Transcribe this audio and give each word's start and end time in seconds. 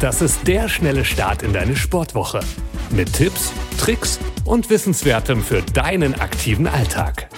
Das 0.00 0.22
ist 0.22 0.46
der 0.46 0.68
schnelle 0.68 1.04
Start 1.04 1.42
in 1.42 1.52
deine 1.52 1.74
Sportwoche. 1.74 2.38
Mit 2.90 3.12
Tipps, 3.12 3.52
Tricks 3.78 4.20
und 4.44 4.70
Wissenswertem 4.70 5.42
für 5.42 5.60
deinen 5.60 6.14
aktiven 6.14 6.68
Alltag. 6.68 7.28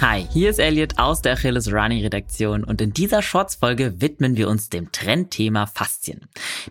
Hi, 0.00 0.26
hier 0.32 0.48
ist 0.48 0.58
Elliot 0.58 0.98
aus 0.98 1.20
der 1.20 1.34
Achilles 1.34 1.70
Running 1.70 2.02
Redaktion 2.02 2.64
und 2.64 2.80
in 2.80 2.94
dieser 2.94 3.20
Shorts-Folge 3.20 4.00
widmen 4.00 4.38
wir 4.38 4.48
uns 4.48 4.70
dem 4.70 4.92
Trendthema 4.92 5.66
Faszien. 5.66 6.22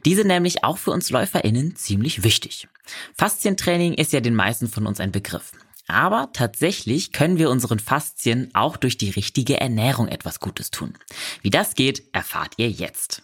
Diese 0.04 0.26
nämlich 0.26 0.64
auch 0.64 0.80
für 0.80 0.90
uns 0.90 1.12
LäuferInnen 1.12 1.76
ziemlich 1.76 2.24
wichtig. 2.24 2.68
Faszientraining 3.16 3.94
ist 3.94 4.14
ja 4.14 4.20
den 4.20 4.34
meisten 4.34 4.68
von 4.68 4.88
uns 4.88 5.00
ein 5.00 5.12
Begriff. 5.12 5.52
Aber 5.88 6.30
tatsächlich 6.34 7.12
können 7.12 7.38
wir 7.38 7.52
unseren 7.52 7.78
Faszien 7.78 8.50
auch 8.56 8.78
durch 8.78 8.98
die 8.98 9.12
richtige 9.12 9.62
Ernährung 9.62 10.08
etwas 10.08 10.40
Gutes 10.40 10.72
tun. 10.72 10.96
Wie 11.44 11.52
das 11.52 11.76
geht, 11.76 12.02
erfahrt 12.14 12.54
ihr 12.58 12.72
jetzt. 12.72 13.22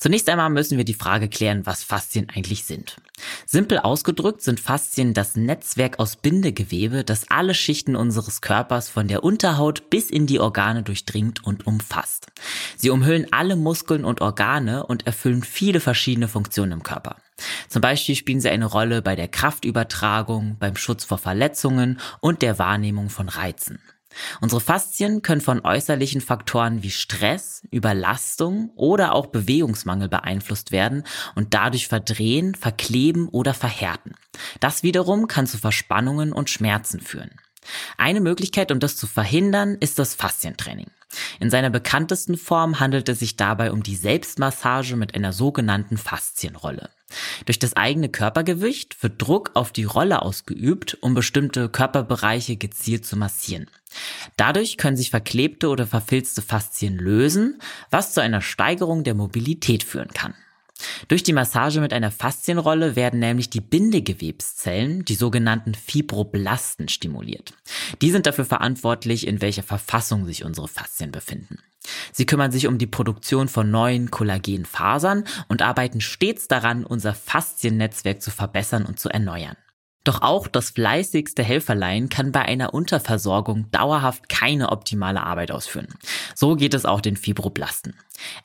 Zunächst 0.00 0.30
einmal 0.30 0.48
müssen 0.48 0.78
wir 0.78 0.84
die 0.84 0.94
Frage 0.94 1.28
klären, 1.28 1.66
was 1.66 1.84
Faszien 1.84 2.26
eigentlich 2.34 2.64
sind. 2.64 2.96
Simpel 3.44 3.78
ausgedrückt 3.78 4.40
sind 4.40 4.58
Faszien 4.58 5.12
das 5.12 5.36
Netzwerk 5.36 5.98
aus 5.98 6.16
Bindegewebe, 6.16 7.04
das 7.04 7.30
alle 7.30 7.52
Schichten 7.52 7.96
unseres 7.96 8.40
Körpers 8.40 8.88
von 8.88 9.08
der 9.08 9.22
Unterhaut 9.22 9.90
bis 9.90 10.08
in 10.08 10.26
die 10.26 10.40
Organe 10.40 10.82
durchdringt 10.82 11.44
und 11.44 11.66
umfasst. 11.66 12.28
Sie 12.78 12.88
umhüllen 12.88 13.26
alle 13.30 13.56
Muskeln 13.56 14.06
und 14.06 14.22
Organe 14.22 14.86
und 14.86 15.06
erfüllen 15.06 15.42
viele 15.42 15.80
verschiedene 15.80 16.28
Funktionen 16.28 16.72
im 16.72 16.82
Körper. 16.82 17.16
Zum 17.68 17.82
Beispiel 17.82 18.14
spielen 18.14 18.40
sie 18.40 18.48
eine 18.48 18.64
Rolle 18.66 19.02
bei 19.02 19.16
der 19.16 19.28
Kraftübertragung, 19.28 20.56
beim 20.58 20.76
Schutz 20.76 21.04
vor 21.04 21.18
Verletzungen 21.18 22.00
und 22.20 22.40
der 22.40 22.58
Wahrnehmung 22.58 23.10
von 23.10 23.28
Reizen. 23.28 23.80
Unsere 24.40 24.60
Faszien 24.60 25.22
können 25.22 25.40
von 25.40 25.60
äußerlichen 25.64 26.20
Faktoren 26.20 26.82
wie 26.82 26.90
Stress, 26.90 27.62
Überlastung 27.70 28.70
oder 28.74 29.14
auch 29.14 29.26
Bewegungsmangel 29.26 30.08
beeinflusst 30.08 30.72
werden 30.72 31.04
und 31.34 31.54
dadurch 31.54 31.88
verdrehen, 31.88 32.54
verkleben 32.54 33.28
oder 33.28 33.54
verhärten. 33.54 34.14
Das 34.58 34.82
wiederum 34.82 35.26
kann 35.26 35.46
zu 35.46 35.58
Verspannungen 35.58 36.32
und 36.32 36.50
Schmerzen 36.50 37.00
führen. 37.00 37.30
Eine 37.98 38.20
Möglichkeit, 38.20 38.72
um 38.72 38.80
das 38.80 38.96
zu 38.96 39.06
verhindern, 39.06 39.76
ist 39.78 39.98
das 39.98 40.14
Faszientraining. 40.14 40.90
In 41.40 41.50
seiner 41.50 41.70
bekanntesten 41.70 42.36
Form 42.36 42.80
handelt 42.80 43.08
es 43.08 43.18
sich 43.18 43.36
dabei 43.36 43.72
um 43.72 43.82
die 43.82 43.96
Selbstmassage 43.96 44.96
mit 44.96 45.14
einer 45.14 45.32
sogenannten 45.32 45.98
Faszienrolle. 45.98 46.90
Durch 47.46 47.58
das 47.58 47.76
eigene 47.76 48.08
Körpergewicht 48.08 49.02
wird 49.02 49.20
Druck 49.20 49.52
auf 49.54 49.72
die 49.72 49.84
Rolle 49.84 50.22
ausgeübt, 50.22 50.98
um 51.00 51.14
bestimmte 51.14 51.68
Körperbereiche 51.68 52.56
gezielt 52.56 53.06
zu 53.06 53.16
massieren. 53.16 53.66
Dadurch 54.36 54.76
können 54.76 54.96
sich 54.96 55.10
verklebte 55.10 55.68
oder 55.68 55.86
verfilzte 55.86 56.42
Faszien 56.42 56.96
lösen, 56.96 57.60
was 57.90 58.14
zu 58.14 58.20
einer 58.20 58.40
Steigerung 58.40 59.04
der 59.04 59.14
Mobilität 59.14 59.82
führen 59.82 60.08
kann. 60.08 60.34
Durch 61.08 61.22
die 61.22 61.32
Massage 61.32 61.80
mit 61.80 61.92
einer 61.92 62.10
Faszienrolle 62.10 62.96
werden 62.96 63.20
nämlich 63.20 63.50
die 63.50 63.60
Bindegewebszellen, 63.60 65.04
die 65.04 65.14
sogenannten 65.14 65.74
Fibroblasten, 65.74 66.88
stimuliert. 66.88 67.54
Die 68.02 68.10
sind 68.10 68.26
dafür 68.26 68.44
verantwortlich, 68.44 69.26
in 69.26 69.40
welcher 69.40 69.62
Verfassung 69.62 70.26
sich 70.26 70.44
unsere 70.44 70.68
Faszien 70.68 71.12
befinden. 71.12 71.58
Sie 72.12 72.26
kümmern 72.26 72.52
sich 72.52 72.66
um 72.66 72.78
die 72.78 72.86
Produktion 72.86 73.48
von 73.48 73.70
neuen 73.70 74.10
Kollagenfasern 74.10 75.24
und 75.48 75.62
arbeiten 75.62 76.00
stets 76.00 76.48
daran, 76.48 76.84
unser 76.84 77.14
Fasziennetzwerk 77.14 78.20
zu 78.22 78.30
verbessern 78.30 78.84
und 78.84 78.98
zu 78.98 79.08
erneuern. 79.08 79.56
Doch 80.04 80.22
auch 80.22 80.46
das 80.46 80.70
fleißigste 80.70 81.42
Helferlein 81.42 82.08
kann 82.08 82.32
bei 82.32 82.42
einer 82.42 82.72
Unterversorgung 82.72 83.70
dauerhaft 83.70 84.30
keine 84.30 84.70
optimale 84.70 85.22
Arbeit 85.22 85.50
ausführen. 85.50 85.88
So 86.34 86.56
geht 86.56 86.72
es 86.72 86.86
auch 86.86 87.02
den 87.02 87.16
Fibroblasten. 87.16 87.94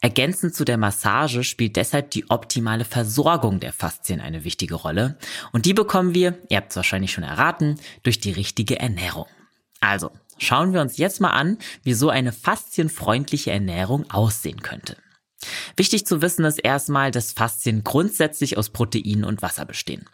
Ergänzend 0.01 0.53
zu 0.53 0.66
der 0.66 0.77
Massage 0.77 1.43
spielt 1.43 1.77
deshalb 1.77 2.11
die 2.11 2.29
optimale 2.29 2.83
Versorgung 2.83 3.61
der 3.61 3.71
Faszien 3.71 4.19
eine 4.19 4.43
wichtige 4.43 4.75
Rolle. 4.75 5.17
Und 5.53 5.66
die 5.66 5.73
bekommen 5.73 6.13
wir, 6.13 6.38
ihr 6.49 6.57
habt 6.57 6.71
es 6.71 6.75
wahrscheinlich 6.75 7.13
schon 7.13 7.23
erraten, 7.23 7.79
durch 8.03 8.19
die 8.19 8.31
richtige 8.31 8.79
Ernährung. 8.79 9.27
Also, 9.79 10.11
schauen 10.37 10.73
wir 10.73 10.81
uns 10.81 10.97
jetzt 10.97 11.22
mal 11.22 11.31
an, 11.31 11.57
wie 11.83 11.93
so 11.93 12.09
eine 12.09 12.33
faszienfreundliche 12.33 13.51
Ernährung 13.51 14.09
aussehen 14.09 14.61
könnte. 14.61 14.97
Wichtig 15.75 16.06
zu 16.06 16.22
wissen 16.22 16.45
ist 16.45 16.59
erstmal, 16.59 17.11
dass 17.11 17.33
Faszien 17.33 17.83
grundsätzlich 17.83 18.57
aus 18.57 18.69
Proteinen 18.69 19.23
und 19.23 19.41
Wasser 19.41 19.66
bestehen. 19.66 20.06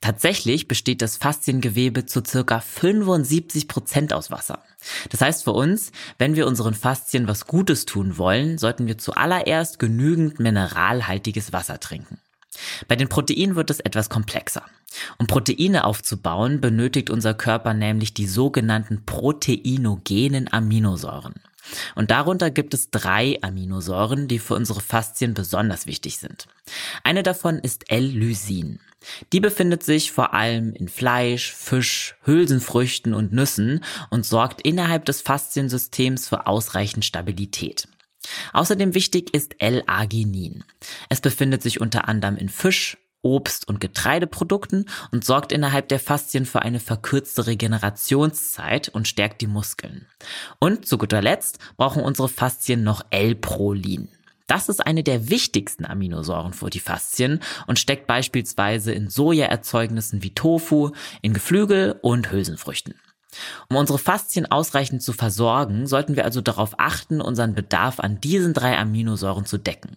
Tatsächlich 0.00 0.68
besteht 0.68 1.02
das 1.02 1.16
Fasziengewebe 1.16 2.06
zu 2.06 2.22
circa 2.24 2.60
75 2.60 3.68
Prozent 3.68 4.12
aus 4.12 4.30
Wasser. 4.30 4.62
Das 5.10 5.20
heißt 5.20 5.44
für 5.44 5.52
uns, 5.52 5.92
wenn 6.18 6.36
wir 6.36 6.46
unseren 6.46 6.74
Faszien 6.74 7.28
was 7.28 7.46
Gutes 7.46 7.84
tun 7.84 8.16
wollen, 8.18 8.58
sollten 8.58 8.86
wir 8.86 8.98
zuallererst 8.98 9.78
genügend 9.78 10.40
mineralhaltiges 10.40 11.52
Wasser 11.52 11.80
trinken. 11.80 12.18
Bei 12.88 12.96
den 12.96 13.08
Proteinen 13.08 13.56
wird 13.56 13.70
es 13.70 13.80
etwas 13.80 14.08
komplexer. 14.08 14.64
Um 15.18 15.26
Proteine 15.26 15.84
aufzubauen, 15.84 16.60
benötigt 16.60 17.10
unser 17.10 17.34
Körper 17.34 17.74
nämlich 17.74 18.14
die 18.14 18.26
sogenannten 18.26 19.04
proteinogenen 19.04 20.52
Aminosäuren. 20.52 21.34
Und 21.94 22.10
darunter 22.10 22.50
gibt 22.50 22.74
es 22.74 22.90
drei 22.90 23.38
Aminosäuren, 23.42 24.28
die 24.28 24.38
für 24.38 24.54
unsere 24.54 24.80
Faszien 24.80 25.34
besonders 25.34 25.86
wichtig 25.86 26.18
sind. 26.18 26.46
Eine 27.04 27.22
davon 27.22 27.58
ist 27.58 27.90
L-Lysin. 27.90 28.80
Die 29.32 29.40
befindet 29.40 29.82
sich 29.82 30.12
vor 30.12 30.34
allem 30.34 30.72
in 30.72 30.88
Fleisch, 30.88 31.52
Fisch, 31.52 32.16
Hülsenfrüchten 32.24 33.14
und 33.14 33.32
Nüssen 33.32 33.84
und 34.10 34.26
sorgt 34.26 34.62
innerhalb 34.62 35.04
des 35.04 35.22
Fasziensystems 35.22 36.28
für 36.28 36.46
ausreichend 36.46 37.04
Stabilität. 37.04 37.88
Außerdem 38.52 38.94
wichtig 38.94 39.32
ist 39.34 39.54
L-Arginin. 39.58 40.64
Es 41.08 41.20
befindet 41.20 41.62
sich 41.62 41.80
unter 41.80 42.08
anderem 42.08 42.36
in 42.36 42.48
Fisch, 42.48 42.98
Obst- 43.28 43.68
und 43.68 43.80
Getreideprodukten 43.80 44.86
und 45.12 45.24
sorgt 45.24 45.52
innerhalb 45.52 45.88
der 45.88 46.00
Faszien 46.00 46.46
für 46.46 46.62
eine 46.62 46.80
verkürzte 46.80 47.46
Regenerationszeit 47.46 48.88
und 48.88 49.06
stärkt 49.06 49.40
die 49.40 49.46
Muskeln. 49.46 50.06
Und 50.58 50.86
zu 50.86 50.98
guter 50.98 51.20
Letzt 51.20 51.58
brauchen 51.76 52.02
unsere 52.02 52.28
Faszien 52.28 52.82
noch 52.82 53.02
L-Prolin. 53.10 54.08
Das 54.46 54.70
ist 54.70 54.84
eine 54.84 55.02
der 55.02 55.28
wichtigsten 55.28 55.84
Aminosäuren 55.84 56.54
für 56.54 56.70
die 56.70 56.80
Faszien 56.80 57.40
und 57.66 57.78
steckt 57.78 58.06
beispielsweise 58.06 58.92
in 58.92 59.10
Sojaerzeugnissen 59.10 60.22
wie 60.22 60.34
Tofu, 60.34 60.92
in 61.20 61.34
Geflügel 61.34 61.98
und 62.00 62.32
Hülsenfrüchten. 62.32 62.94
Um 63.68 63.76
unsere 63.76 63.98
Faszien 63.98 64.50
ausreichend 64.50 65.02
zu 65.02 65.12
versorgen, 65.12 65.86
sollten 65.86 66.16
wir 66.16 66.24
also 66.24 66.40
darauf 66.40 66.78
achten, 66.78 67.20
unseren 67.20 67.54
Bedarf 67.54 68.00
an 68.00 68.20
diesen 68.20 68.54
drei 68.54 68.78
Aminosäuren 68.78 69.44
zu 69.44 69.58
decken. 69.58 69.96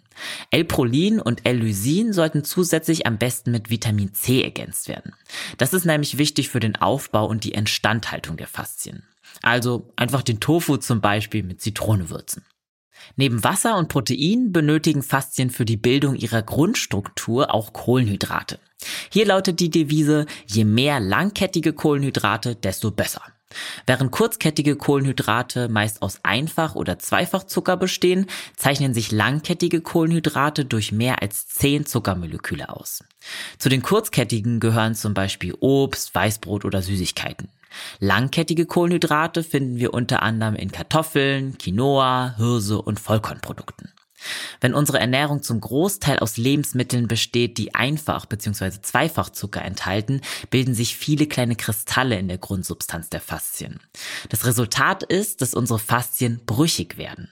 L-Prolin 0.49 1.19
und 1.19 1.45
L-Lysin 1.45 2.13
sollten 2.13 2.43
zusätzlich 2.43 3.05
am 3.07 3.17
besten 3.17 3.51
mit 3.51 3.69
Vitamin 3.69 4.13
C 4.13 4.43
ergänzt 4.43 4.87
werden. 4.87 5.13
Das 5.57 5.73
ist 5.73 5.85
nämlich 5.85 6.17
wichtig 6.17 6.49
für 6.49 6.59
den 6.59 6.75
Aufbau 6.75 7.25
und 7.25 7.43
die 7.43 7.51
Instandhaltung 7.51 8.37
der 8.37 8.47
Faszien. 8.47 9.03
Also 9.41 9.91
einfach 9.95 10.21
den 10.21 10.39
Tofu 10.39 10.77
zum 10.77 11.01
Beispiel 11.01 11.43
mit 11.43 11.61
Zitrone 11.61 12.09
würzen. 12.09 12.43
Neben 13.15 13.43
Wasser 13.43 13.77
und 13.77 13.87
Protein 13.87 14.51
benötigen 14.51 15.03
Faszien 15.03 15.49
für 15.49 15.65
die 15.65 15.77
Bildung 15.77 16.15
ihrer 16.15 16.41
Grundstruktur 16.41 17.53
auch 17.53 17.73
Kohlenhydrate. 17.73 18.59
Hier 19.11 19.25
lautet 19.25 19.59
die 19.59 19.69
Devise, 19.69 20.25
je 20.47 20.65
mehr 20.65 20.99
langkettige 20.99 21.73
Kohlenhydrate, 21.73 22.55
desto 22.55 22.91
besser. 22.91 23.21
Während 23.85 24.11
kurzkettige 24.11 24.75
Kohlenhydrate 24.75 25.67
meist 25.69 26.01
aus 26.01 26.23
Einfach- 26.23 26.75
oder 26.75 26.99
Zweifachzucker 26.99 27.77
bestehen, 27.77 28.27
zeichnen 28.55 28.93
sich 28.93 29.11
langkettige 29.11 29.81
Kohlenhydrate 29.81 30.65
durch 30.65 30.91
mehr 30.91 31.21
als 31.21 31.47
10 31.47 31.85
Zuckermoleküle 31.85 32.69
aus. 32.69 33.03
Zu 33.57 33.69
den 33.69 33.81
kurzkettigen 33.81 34.59
gehören 34.59 34.95
zum 34.95 35.13
Beispiel 35.13 35.53
Obst, 35.59 36.15
Weißbrot 36.15 36.65
oder 36.65 36.81
Süßigkeiten. 36.81 37.49
Langkettige 37.99 38.65
Kohlenhydrate 38.65 39.43
finden 39.43 39.77
wir 39.77 39.93
unter 39.93 40.23
anderem 40.23 40.55
in 40.55 40.71
Kartoffeln, 40.71 41.57
Quinoa, 41.57 42.35
Hirse 42.37 42.81
und 42.81 42.99
Vollkornprodukten. 42.99 43.91
Wenn 44.59 44.73
unsere 44.73 44.99
Ernährung 44.99 45.41
zum 45.41 45.59
Großteil 45.59 46.19
aus 46.19 46.37
Lebensmitteln 46.37 47.07
besteht, 47.07 47.57
die 47.57 47.73
einfach 47.73 48.25
bzw. 48.25 48.81
Zweifachzucker 48.81 49.63
enthalten, 49.63 50.21
bilden 50.49 50.75
sich 50.75 50.95
viele 50.95 51.25
kleine 51.25 51.55
Kristalle 51.55 52.19
in 52.19 52.27
der 52.27 52.37
Grundsubstanz 52.37 53.09
der 53.09 53.21
Faszien. 53.21 53.79
Das 54.29 54.45
Resultat 54.45 55.03
ist, 55.03 55.41
dass 55.41 55.55
unsere 55.55 55.79
Faszien 55.79 56.41
brüchig 56.45 56.97
werden. 56.97 57.29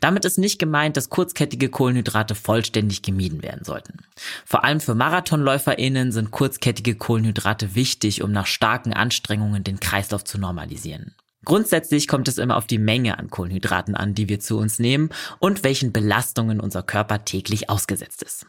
Damit 0.00 0.24
ist 0.24 0.38
nicht 0.38 0.58
gemeint, 0.58 0.96
dass 0.96 1.08
kurzkettige 1.08 1.68
Kohlenhydrate 1.68 2.34
vollständig 2.34 3.02
gemieden 3.02 3.42
werden 3.42 3.64
sollten. 3.64 3.98
Vor 4.44 4.64
allem 4.64 4.80
für 4.80 4.94
MarathonläuferInnen 4.94 6.12
sind 6.12 6.30
kurzkettige 6.30 6.94
Kohlenhydrate 6.94 7.74
wichtig, 7.74 8.22
um 8.22 8.32
nach 8.32 8.46
starken 8.46 8.92
Anstrengungen 8.92 9.64
den 9.64 9.80
Kreislauf 9.80 10.24
zu 10.24 10.38
normalisieren. 10.38 11.14
Grundsätzlich 11.44 12.06
kommt 12.06 12.28
es 12.28 12.38
immer 12.38 12.56
auf 12.56 12.66
die 12.66 12.78
Menge 12.78 13.18
an 13.18 13.28
Kohlenhydraten 13.28 13.96
an, 13.96 14.14
die 14.14 14.28
wir 14.28 14.38
zu 14.38 14.58
uns 14.58 14.78
nehmen 14.78 15.10
und 15.40 15.64
welchen 15.64 15.92
Belastungen 15.92 16.60
unser 16.60 16.82
Körper 16.82 17.24
täglich 17.24 17.68
ausgesetzt 17.68 18.22
ist. 18.22 18.46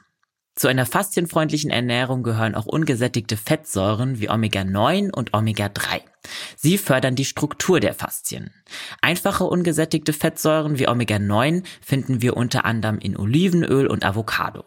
Zu 0.56 0.68
einer 0.68 0.86
faszienfreundlichen 0.86 1.72
Ernährung 1.72 2.22
gehören 2.22 2.54
auch 2.54 2.68
ungesättigte 2.68 3.38
Fettsäuren 3.38 4.20
wie 4.20 4.30
Omega-9 4.30 5.12
und 5.12 5.34
Omega-3. 5.34 6.02
Sie 6.56 6.78
fördern 6.78 7.16
die 7.16 7.26
Struktur 7.26 7.80
der 7.80 7.96
Faszien. 7.96 8.52
Einfache 9.02 9.46
ungesättigte 9.46 10.14
Fettsäuren 10.14 10.78
wie 10.78 10.88
Omega-9 10.88 11.64
finden 11.82 12.22
wir 12.22 12.38
unter 12.38 12.66
anderem 12.66 13.00
in 13.00 13.18
Olivenöl 13.18 13.88
und 13.88 14.06
Avocado. 14.06 14.64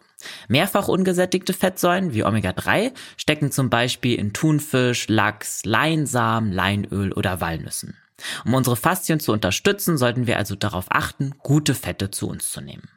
Mehrfach 0.49 0.89
ungesättigte 0.89 1.53
Fettsäuren 1.53 2.13
wie 2.13 2.25
Omega-3 2.25 2.93
stecken 3.17 3.53
zum 3.53 3.71
Beispiel 3.71 4.19
in 4.19 4.33
Thunfisch, 4.33 5.07
Lachs, 5.09 5.65
Leinsamen, 5.65 6.53
Leinöl 6.53 7.13
oder 7.13 7.41
Walnüssen. 7.41 7.97
Um 8.45 8.55
unsere 8.55 8.77
Faszien 8.77 9.21
zu 9.21 9.33
unterstützen, 9.33 9.99
sollten 9.99 10.27
wir 10.27 10.37
also 10.37 10.57
darauf 10.57 10.87
achten, 10.89 11.35
gute 11.43 11.75
Fette 11.75 12.11
zu 12.11 12.29
uns 12.29 12.51
zu 12.51 12.61
nehmen. 12.61 12.89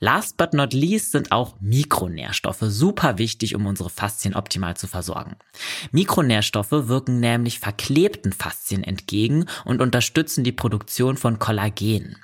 Last 0.00 0.36
but 0.36 0.54
not 0.54 0.72
least 0.72 1.12
sind 1.12 1.32
auch 1.32 1.56
Mikronährstoffe 1.60 2.62
super 2.62 3.18
wichtig, 3.18 3.54
um 3.54 3.66
unsere 3.66 3.90
Faszien 3.90 4.34
optimal 4.34 4.76
zu 4.76 4.86
versorgen. 4.86 5.36
Mikronährstoffe 5.92 6.72
wirken 6.72 7.20
nämlich 7.20 7.60
verklebten 7.60 8.32
Faszien 8.32 8.82
entgegen 8.82 9.46
und 9.64 9.80
unterstützen 9.80 10.44
die 10.44 10.52
Produktion 10.52 11.16
von 11.16 11.38
Kollagen. 11.38 12.16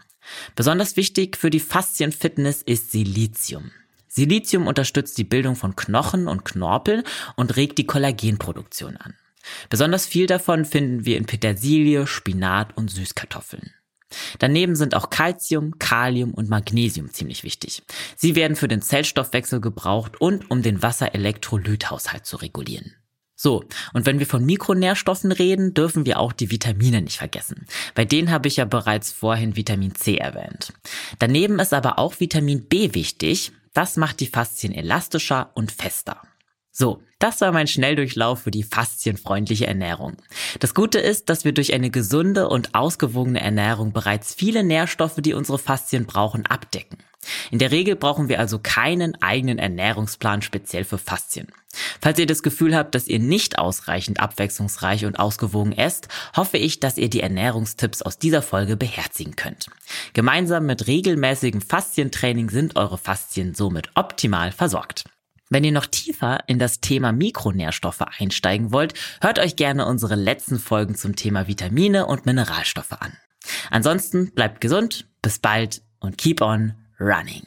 Besonders 0.55 0.97
wichtig 0.97 1.37
für 1.37 1.51
die 1.51 1.61
Faszienfitness 1.61 2.63
ist 2.63 2.91
Silizium. 2.93 3.71
Silizium 4.09 4.67
unterstützt 4.67 5.17
die 5.19 5.25
Bildung 5.25 5.55
von 5.55 5.77
Knochen 5.77 6.29
und 6.29 6.45
Knorpeln 6.45 7.05
und 7.37 7.57
regt 7.57 7.79
die 7.79 7.87
Kollagenproduktion 7.87 8.97
an. 8.97 9.15
Besonders 9.71 10.07
viel 10.07 10.27
davon 10.27 10.65
finden 10.65 11.05
wir 11.05 11.17
in 11.17 11.27
Petersilie, 11.27 12.07
Spinat 12.07 12.77
und 12.77 12.91
Süßkartoffeln. 12.91 13.73
Daneben 14.39 14.77
sind 14.77 14.95
auch 14.95 15.11
Calcium, 15.11 15.79
Kalium 15.79 16.33
und 16.33 16.49
Magnesium 16.49 17.13
ziemlich 17.13 17.45
wichtig. 17.45 17.83
Sie 18.17 18.35
werden 18.35 18.57
für 18.57 18.69
den 18.69 18.83
Zellstoffwechsel 18.83 19.61
gebraucht 19.61 20.21
und 20.21 20.51
um 20.51 20.63
den 20.63 20.83
Wasserelektrolythaushalt 20.83 22.27
zu 22.27 22.37
regulieren. 22.37 22.95
So, 23.41 23.63
und 23.93 24.05
wenn 24.05 24.19
wir 24.19 24.27
von 24.27 24.45
Mikronährstoffen 24.45 25.31
reden, 25.31 25.73
dürfen 25.73 26.07
wir 26.07 26.19
auch 26.19 26.33
die 26.33 26.51
Vitamine 26.51 27.01
nicht 27.01 27.19
vergessen. 27.19 27.67
Bei 27.95 28.05
denen 28.05 28.33
habe 28.33 28.49
ich 28.49 28.57
ja 28.57 28.65
bereits 28.65 29.13
vorhin 29.13 29.55
Vitamin 29.55 29.95
C 29.95 30.17
erwähnt. 30.17 30.73
Daneben 31.21 31.61
ist 31.61 31.73
aber 31.73 32.01
auch 32.01 32.19
Vitamin 32.19 32.67
B 32.67 32.95
wichtig. 32.95 33.53
Das 33.75 33.97
macht 33.97 34.19
die 34.19 34.27
Faszien 34.27 34.73
elastischer 34.73 35.53
und 35.55 35.71
fester. 35.71 36.21
So, 36.81 37.03
das 37.19 37.41
war 37.41 37.51
mein 37.51 37.67
Schnelldurchlauf 37.67 38.43
für 38.43 38.53
die 38.53 38.63
faszienfreundliche 38.63 39.67
Ernährung. 39.67 40.17
Das 40.61 40.75
Gute 40.75 41.01
ist, 41.01 41.29
dass 41.29 41.45
wir 41.45 41.51
durch 41.51 41.75
eine 41.75 41.91
gesunde 41.91 42.49
und 42.49 42.77
ausgewogene 42.77 43.41
Ernährung 43.41 43.93
bereits 43.93 44.33
viele 44.33 44.63
Nährstoffe, 44.63 45.17
die 45.17 45.35
unsere 45.35 45.59
Faszien 45.59 46.07
brauchen, 46.07 46.47
abdecken. 46.47 46.99
In 47.51 47.59
der 47.59 47.73
Regel 47.73 47.97
brauchen 47.97 48.29
wir 48.29 48.39
also 48.39 48.61
keinen 48.61 49.21
eigenen 49.21 49.59
Ernährungsplan 49.59 50.41
speziell 50.41 50.85
für 50.85 50.99
Faszien. 50.99 51.49
Falls 52.01 52.21
ihr 52.21 52.27
das 52.27 52.45
Gefühl 52.45 52.77
habt, 52.77 52.95
dass 52.95 53.09
ihr 53.09 53.19
nicht 53.19 53.59
ausreichend 53.59 54.21
abwechslungsreich 54.21 55.05
und 55.05 55.19
ausgewogen 55.19 55.73
esst, 55.73 56.07
hoffe 56.37 56.59
ich, 56.59 56.79
dass 56.79 56.97
ihr 56.97 57.11
die 57.11 57.23
Ernährungstipps 57.23 58.03
aus 58.03 58.21
dieser 58.21 58.41
Folge 58.41 58.77
beherzigen 58.77 59.35
könnt. 59.35 59.67
Gemeinsam 60.13 60.67
mit 60.67 60.87
regelmäßigem 60.87 61.61
Faszientraining 61.61 62.51
sind 62.51 62.77
eure 62.77 62.99
Faszien 62.99 63.57
somit 63.57 63.91
optimal 63.97 64.53
versorgt. 64.53 65.07
Wenn 65.51 65.65
ihr 65.65 65.73
noch 65.73 65.87
tiefer 65.87 66.41
in 66.47 66.59
das 66.59 66.81
Thema 66.81 67.13
Mikronährstoffe 67.13 68.03
einsteigen 68.03 68.73
wollt, 68.73 68.95
hört 69.21 69.39
euch 69.39 69.57
gerne 69.57 69.87
unsere 69.87 70.15
letzten 70.15 70.59
Folgen 70.59 70.95
zum 70.95 71.17
Thema 71.17 71.47
Vitamine 71.47 72.07
und 72.07 72.27
Mineralstoffe 72.27 72.93
an. 72.93 73.17
Ansonsten 73.71 74.33
bleibt 74.33 74.61
gesund, 74.61 75.07
bis 75.23 75.39
bald 75.39 75.83
und 76.01 76.19
keep 76.19 76.43
on 76.43 76.75
running. 77.01 77.47